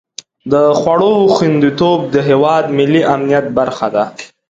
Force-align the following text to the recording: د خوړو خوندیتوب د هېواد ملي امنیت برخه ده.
د 0.51 0.53
خوړو 0.79 1.13
خوندیتوب 1.35 1.99
د 2.13 2.15
هېواد 2.29 2.63
ملي 2.77 3.01
امنیت 3.15 3.45
برخه 3.57 3.87
ده. 3.95 4.03